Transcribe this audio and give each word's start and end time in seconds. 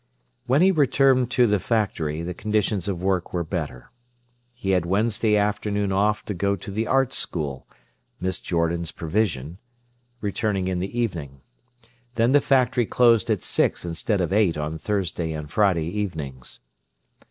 When 0.47 0.63
he 0.63 0.71
returned 0.71 1.29
to 1.29 1.45
the 1.45 1.59
factory 1.59 2.23
the 2.23 2.33
conditions 2.33 2.87
of 2.87 3.03
work 3.03 3.33
were 3.33 3.43
better. 3.43 3.91
He 4.51 4.71
had 4.71 4.83
Wednesday 4.83 5.35
afternoon 5.37 5.91
off 5.91 6.25
to 6.25 6.33
go 6.33 6.55
to 6.55 6.71
the 6.71 6.87
Art 6.87 7.13
School—Miss 7.13 8.39
Jordan's 8.39 8.91
provision—returning 8.91 10.67
in 10.67 10.79
the 10.79 10.99
evening. 10.99 11.41
Then 12.15 12.31
the 12.31 12.41
factory 12.41 12.87
closed 12.87 13.29
at 13.29 13.43
six 13.43 13.85
instead 13.85 14.21
of 14.21 14.33
eight 14.33 14.57
on 14.57 14.79
Thursday 14.79 15.33
and 15.33 15.51
Friday 15.51 15.85
evenings. 15.85 16.61